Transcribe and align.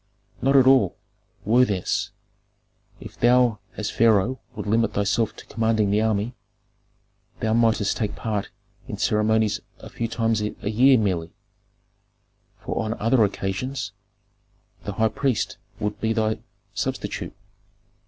"Not 0.41 0.55
at 0.55 0.65
all. 0.65 0.95
Worthiness, 1.45 2.09
if 2.99 3.19
thou 3.19 3.59
as 3.77 3.91
pharaoh 3.91 4.39
would 4.55 4.65
limit 4.65 4.93
thyself 4.95 5.35
to 5.35 5.45
commanding 5.45 5.91
the 5.91 6.01
army, 6.01 6.33
thou 7.39 7.53
mightst 7.53 7.97
take 7.97 8.15
part 8.15 8.49
in 8.87 8.97
ceremonies 8.97 9.59
a 9.77 9.91
few 9.91 10.07
times 10.07 10.41
a 10.41 10.49
year 10.71 10.97
merely, 10.97 11.35
for 12.61 12.83
on 12.83 12.95
other 12.95 13.23
occasions 13.23 13.91
the 14.85 14.93
high 14.93 15.07
priest 15.09 15.57
would 15.79 16.01
be 16.01 16.13
thy 16.13 16.39
substitute. 16.73 17.35